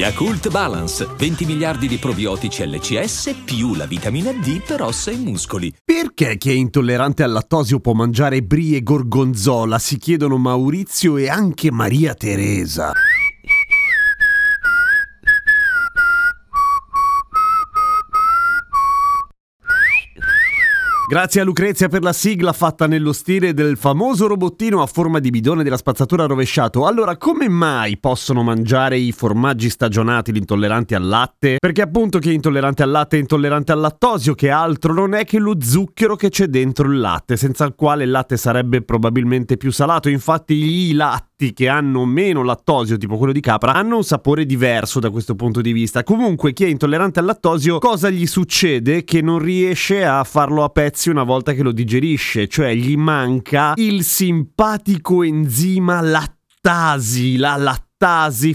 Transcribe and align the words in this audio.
Yakult 0.00 0.48
Balance, 0.48 1.06
20 1.14 1.44
miliardi 1.44 1.86
di 1.86 1.98
probiotici 1.98 2.66
LCS 2.66 3.42
più 3.44 3.74
la 3.74 3.84
vitamina 3.84 4.32
D 4.32 4.62
per 4.62 4.80
ossa 4.80 5.10
e 5.10 5.16
muscoli. 5.16 5.74
Perché 5.84 6.38
chi 6.38 6.48
è 6.48 6.54
intollerante 6.54 7.22
al 7.22 7.32
lattosio 7.32 7.80
può 7.80 7.92
mangiare 7.92 8.40
brie 8.40 8.78
e 8.78 8.82
gorgonzola? 8.82 9.78
Si 9.78 9.98
chiedono 9.98 10.38
Maurizio 10.38 11.18
e 11.18 11.28
anche 11.28 11.70
Maria 11.70 12.14
Teresa. 12.14 12.94
Grazie 21.10 21.40
a 21.40 21.44
Lucrezia 21.44 21.88
per 21.88 22.04
la 22.04 22.12
sigla 22.12 22.52
fatta 22.52 22.86
nello 22.86 23.12
stile 23.12 23.52
del 23.52 23.76
famoso 23.76 24.28
robottino 24.28 24.80
a 24.80 24.86
forma 24.86 25.18
di 25.18 25.30
bidone 25.30 25.64
della 25.64 25.76
spazzatura 25.76 26.24
rovesciato. 26.26 26.86
Allora, 26.86 27.16
come 27.16 27.48
mai 27.48 27.98
possono 27.98 28.44
mangiare 28.44 28.96
i 28.96 29.10
formaggi 29.10 29.70
stagionati 29.70 30.30
l'intollerante 30.30 30.94
al 30.94 31.04
latte? 31.04 31.56
Perché 31.58 31.82
appunto 31.82 32.20
chi 32.20 32.30
è 32.30 32.32
intollerante 32.32 32.84
al 32.84 32.92
latte 32.92 33.16
è 33.16 33.18
intollerante 33.18 33.72
al 33.72 33.80
lattosio, 33.80 34.34
che 34.34 34.50
altro 34.50 34.94
non 34.94 35.14
è 35.14 35.24
che 35.24 35.40
lo 35.40 35.56
zucchero 35.60 36.14
che 36.14 36.28
c'è 36.28 36.46
dentro 36.46 36.86
il 36.86 37.00
latte, 37.00 37.36
senza 37.36 37.64
il 37.64 37.74
quale 37.74 38.04
il 38.04 38.10
latte 38.12 38.36
sarebbe 38.36 38.82
probabilmente 38.82 39.56
più 39.56 39.72
salato. 39.72 40.08
Infatti 40.08 40.54
i 40.54 40.92
latti 41.40 41.52
che 41.54 41.68
hanno 41.68 42.04
meno 42.04 42.42
lattosio, 42.42 42.98
tipo 42.98 43.16
quello 43.16 43.32
di 43.32 43.40
capra, 43.40 43.72
hanno 43.72 43.96
un 43.96 44.04
sapore 44.04 44.44
diverso 44.44 45.00
da 45.00 45.10
questo 45.10 45.34
punto 45.34 45.62
di 45.62 45.72
vista. 45.72 46.04
Comunque, 46.04 46.52
chi 46.52 46.64
è 46.64 46.68
intollerante 46.68 47.18
al 47.18 47.24
lattosio, 47.24 47.78
cosa 47.78 48.10
gli 48.10 48.26
succede? 48.26 49.04
Che 49.04 49.22
non 49.22 49.38
riesce 49.38 50.04
a 50.04 50.22
farlo 50.24 50.62
a 50.62 50.68
pezzi 50.68 51.08
una 51.08 51.24
volta 51.24 51.52
che 51.52 51.62
lo 51.62 51.72
digerisce, 51.72 52.46
cioè 52.46 52.74
gli 52.74 52.96
manca 52.96 53.72
il 53.76 54.04
simpatico 54.04 55.22
enzima 55.22 56.00
lattasi, 56.02 57.36
la 57.36 57.56
lattasi 57.56 57.88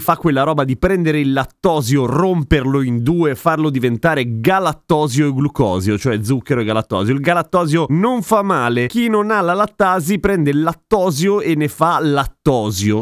fa 0.00 0.16
quella 0.16 0.42
roba 0.42 0.64
di 0.64 0.76
prendere 0.76 1.20
il 1.20 1.32
lattosio, 1.32 2.04
romperlo 2.04 2.82
in 2.82 3.04
due 3.04 3.36
farlo 3.36 3.70
diventare 3.70 4.40
galattosio 4.40 5.28
e 5.28 5.32
glucosio, 5.32 5.96
cioè 5.96 6.20
zucchero 6.22 6.60
e 6.60 6.64
galattosio. 6.64 7.14
Il 7.14 7.20
galattosio 7.20 7.86
non 7.90 8.22
fa 8.22 8.42
male. 8.42 8.88
Chi 8.88 9.08
non 9.08 9.30
ha 9.30 9.40
la 9.40 9.54
lattasi 9.54 10.18
prende 10.18 10.50
il 10.50 10.62
lattosio 10.62 11.40
e 11.40 11.54
ne 11.54 11.68
fa 11.68 12.00
lattosio, 12.00 12.34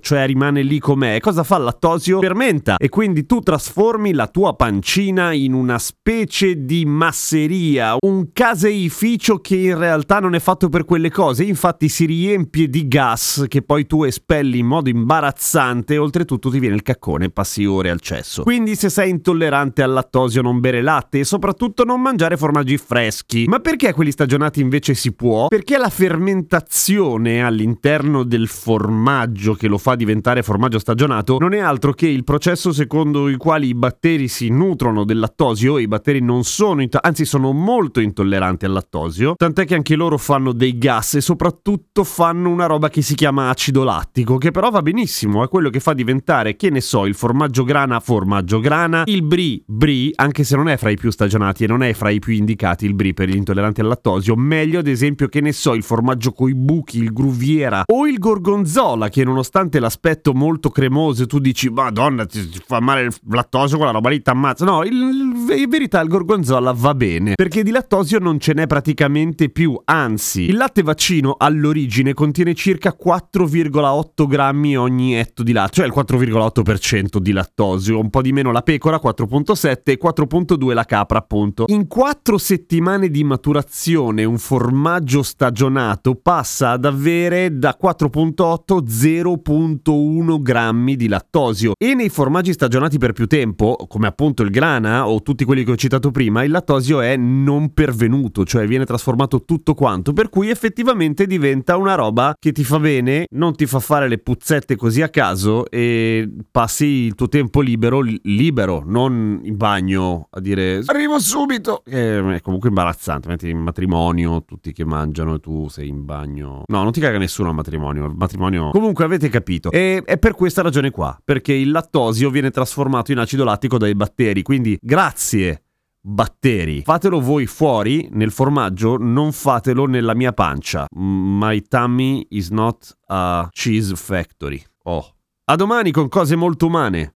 cioè 0.00 0.26
rimane 0.26 0.62
lì 0.62 0.78
com'è. 0.78 1.18
Cosa 1.20 1.42
fa 1.42 1.56
il 1.56 1.64
lattosio? 1.64 2.20
Fermenta 2.20 2.76
e 2.76 2.88
quindi 2.88 3.26
tu 3.26 3.40
trasformi 3.40 4.12
la 4.12 4.26
tua 4.26 4.54
pancina 4.54 5.32
in 5.32 5.52
una 5.52 5.78
specie 5.78 6.64
di 6.64 6.84
masseria, 6.84 7.96
un 8.00 8.32
caseificio 8.32 9.38
che 9.38 9.56
in 9.56 9.78
realtà 9.78 10.20
non 10.20 10.34
è 10.34 10.40
fatto 10.40 10.68
per 10.68 10.84
quelle 10.84 11.10
cose, 11.10 11.44
infatti 11.44 11.88
si 11.88 12.04
riempie 12.04 12.68
di 12.68 12.86
gas 12.86 13.44
che 13.48 13.62
poi 13.62 13.86
tu 13.86 14.04
espelli 14.04 14.58
in 14.58 14.66
modo 14.66 14.88
imbarazzante, 14.88 15.96
oltretutto 15.96 16.18
oltretutto 16.20 16.50
ti 16.50 16.58
viene 16.58 16.74
il 16.74 16.82
caccone 16.82 17.26
e 17.26 17.30
passi 17.30 17.64
ore 17.64 17.90
al 17.90 18.00
cesso. 18.00 18.42
Quindi 18.42 18.76
se 18.76 18.88
sei 18.88 19.10
intollerante 19.10 19.82
al 19.82 19.92
lattosio 19.92 20.42
non 20.42 20.60
bere 20.60 20.82
latte 20.82 21.20
e 21.20 21.24
soprattutto 21.24 21.84
non 21.84 22.00
mangiare 22.00 22.36
formaggi 22.36 22.76
freschi. 22.76 23.44
Ma 23.46 23.58
perché 23.58 23.92
quelli 23.92 24.10
stagionati 24.10 24.60
invece 24.60 24.94
si 24.94 25.12
può? 25.12 25.48
Perché 25.48 25.78
la 25.78 25.88
fermentazione 25.88 27.42
all'interno 27.42 28.22
del 28.22 28.48
formaggio 28.48 29.28
che 29.32 29.68
lo 29.68 29.78
fa 29.78 29.94
diventare 29.94 30.42
formaggio 30.42 30.78
stagionato 30.78 31.38
non 31.38 31.54
è 31.54 31.58
altro 31.58 31.92
che 31.92 32.06
il 32.06 32.24
processo 32.24 32.72
secondo 32.72 33.28
il 33.28 33.36
quale 33.36 33.66
i 33.66 33.74
batteri 33.74 34.28
si 34.28 34.48
nutrono 34.48 35.04
del 35.04 35.18
lattosio 35.18 35.78
e 35.78 35.82
i 35.82 35.88
batteri 35.88 36.20
non 36.20 36.44
sono, 36.44 36.82
int- 36.82 36.98
anzi 37.00 37.24
sono 37.24 37.52
molto 37.52 38.00
intolleranti 38.00 38.64
al 38.64 38.72
lattosio, 38.72 39.34
tant'è 39.36 39.64
che 39.64 39.74
anche 39.74 39.96
loro 39.96 40.18
fanno 40.18 40.52
dei 40.52 40.78
gas 40.78 41.14
e 41.14 41.20
soprattutto 41.20 42.04
fanno 42.04 42.50
una 42.50 42.66
roba 42.66 42.88
che 42.88 43.02
si 43.02 43.14
chiama 43.14 43.50
acido 43.50 43.84
lattico, 43.84 44.36
che 44.36 44.50
però 44.50 44.70
va 44.70 44.82
benissimo, 44.82 45.44
è 45.44 45.48
quello 45.48 45.70
che 45.70 45.80
fa 45.80 45.92
diventare 45.92 46.18
diventare, 46.20 46.56
che 46.56 46.70
ne 46.70 46.80
so, 46.80 47.06
il 47.06 47.14
formaggio 47.14 47.64
grana 47.64 48.00
formaggio 48.00 48.60
grana, 48.60 49.02
il 49.06 49.22
brie 49.22 49.62
brie, 49.66 50.12
anche 50.14 50.44
se 50.44 50.56
non 50.56 50.68
è 50.68 50.76
fra 50.76 50.90
i 50.90 50.96
più 50.96 51.10
stagionati 51.10 51.64
e 51.64 51.66
non 51.66 51.82
è 51.82 51.92
fra 51.92 52.10
i 52.10 52.18
più 52.18 52.32
indicati 52.32 52.84
il 52.84 52.94
brie 52.94 53.14
per 53.14 53.28
gli 53.28 53.36
intolleranti 53.36 53.80
al 53.80 53.86
lattosio, 53.86 54.36
meglio 54.36 54.80
ad 54.80 54.86
esempio 54.86 55.28
che 55.28 55.40
ne 55.40 55.52
so, 55.52 55.74
il 55.74 55.82
formaggio 55.82 56.32
coi 56.32 56.54
buchi, 56.54 56.98
il 56.98 57.12
gruviera 57.12 57.82
o 57.86 58.06
il 58.06 58.18
gorgonzola 58.18 59.08
che 59.08 59.19
nonostante 59.24 59.80
l'aspetto 59.80 60.32
molto 60.32 60.70
cremoso 60.70 61.26
tu 61.26 61.38
dici 61.38 61.68
madonna 61.70 62.26
ti 62.26 62.48
fa 62.66 62.80
male 62.80 63.02
il 63.02 63.14
lattosio 63.30 63.76
quella 63.76 63.92
roba 63.92 64.10
lì 64.10 64.22
t'ammazza, 64.22 64.64
no, 64.64 64.84
il, 64.84 64.92
in 64.94 65.68
verità 65.68 66.00
il 66.00 66.08
gorgonzola 66.08 66.72
va 66.72 66.94
bene 66.94 67.34
perché 67.34 67.62
di 67.62 67.70
lattosio 67.70 68.18
non 68.18 68.38
ce 68.38 68.52
n'è 68.52 68.66
praticamente 68.66 69.48
più, 69.48 69.80
anzi 69.84 70.42
il 70.42 70.56
latte 70.56 70.82
vaccino 70.82 71.36
all'origine 71.38 72.14
contiene 72.14 72.54
circa 72.54 72.96
4,8 73.02 74.26
grammi 74.26 74.76
ogni 74.76 75.14
etto 75.14 75.42
di 75.42 75.52
latte, 75.52 75.72
cioè 75.72 75.86
il 75.86 75.92
4 75.92 76.10
4,8% 76.10 77.18
di 77.18 77.32
lattosio, 77.32 77.98
un 77.98 78.10
po' 78.10 78.22
di 78.22 78.32
meno 78.32 78.52
la 78.52 78.62
pecora 78.62 79.00
4,7 79.02 79.78
e 79.84 79.98
4,2 80.02 80.72
la 80.72 80.84
capra 80.84 81.18
appunto. 81.18 81.64
In 81.68 81.86
4 81.86 82.38
settimane 82.38 83.08
di 83.08 83.24
maturazione 83.24 84.24
un 84.24 84.38
formaggio 84.38 85.22
stagionato 85.22 86.14
passa 86.14 86.70
ad 86.70 86.84
avere 86.84 87.56
da 87.56 87.76
4,8 87.80 88.76
a 88.76 88.82
0,1 89.10 90.40
grammi 90.40 90.96
di 90.96 91.08
lattosio 91.08 91.72
e 91.76 91.94
nei 91.94 92.08
formaggi 92.08 92.52
stagionati 92.52 92.98
per 92.98 93.12
più 93.12 93.26
tempo, 93.26 93.76
come 93.88 94.06
appunto 94.06 94.42
il 94.42 94.50
grana 94.50 95.08
o 95.08 95.22
tutti 95.22 95.44
quelli 95.44 95.64
che 95.64 95.72
ho 95.72 95.76
citato 95.76 96.10
prima, 96.10 96.44
il 96.44 96.50
lattosio 96.50 97.00
è 97.00 97.16
non 97.16 97.72
pervenuto, 97.72 98.44
cioè 98.44 98.66
viene 98.66 98.84
trasformato 98.84 99.44
tutto 99.44 99.74
quanto, 99.74 100.12
per 100.12 100.28
cui 100.28 100.48
effettivamente 100.48 101.26
diventa 101.26 101.76
una 101.76 101.94
roba 101.94 102.34
che 102.38 102.52
ti 102.52 102.64
fa 102.64 102.78
bene, 102.78 103.26
non 103.30 103.54
ti 103.54 103.66
fa 103.66 103.80
fare 103.80 104.08
le 104.08 104.18
puzzette 104.18 104.76
così 104.76 105.02
a 105.02 105.08
caso 105.08 105.68
e 105.68 106.28
passi 106.50 106.84
il 106.84 107.14
tuo 107.14 107.28
tempo 107.28 107.60
libero 107.60 108.00
libero, 108.22 108.82
non 108.86 109.40
in 109.42 109.56
bagno 109.56 110.28
a 110.30 110.40
dire 110.40 110.82
arrivo 110.84 111.18
subito. 111.18 111.82
Che 111.84 112.18
è 112.18 112.40
comunque 112.40 112.68
imbarazzante, 112.68 113.28
metti 113.28 113.48
in 113.48 113.58
matrimonio, 113.58 114.44
tutti 114.44 114.72
che 114.72 114.84
mangiano 114.84 115.34
e 115.34 115.40
tu 115.40 115.68
sei 115.68 115.88
in 115.88 116.04
bagno. 116.04 116.62
No, 116.66 116.82
non 116.82 116.92
ti 116.92 117.00
caga 117.00 117.18
nessuno 117.18 117.48
al 117.48 117.54
matrimonio. 117.54 118.06
Il 118.06 118.14
matrimonio. 118.16 118.70
Comunque 119.00 119.04
avete 119.04 119.28
capito. 119.30 119.70
E 119.70 120.02
è 120.04 120.18
per 120.18 120.34
questa 120.34 120.62
ragione 120.62 120.90
qua, 120.90 121.18
perché 121.24 121.54
il 121.54 121.70
lattosio 121.70 122.28
viene 122.28 122.50
trasformato 122.50 123.12
in 123.12 123.18
acido 123.18 123.44
lattico 123.44 123.78
dai 123.78 123.94
batteri, 123.94 124.42
quindi 124.42 124.78
grazie 124.80 125.62
batteri. 126.02 126.82
Fatelo 126.82 127.20
voi 127.20 127.46
fuori 127.46 128.08
nel 128.12 128.30
formaggio, 128.30 128.96
non 128.98 129.32
fatelo 129.32 129.86
nella 129.86 130.14
mia 130.14 130.32
pancia. 130.32 130.86
My 130.94 131.62
tummy 131.62 132.26
is 132.30 132.50
not 132.50 132.94
a 133.06 133.48
cheese 133.50 133.94
factory. 133.96 134.62
Oh. 134.84 135.14
A 135.44 135.56
domani 135.56 135.90
con 135.92 136.08
cose 136.08 136.36
molto 136.36 136.66
umane. 136.66 137.14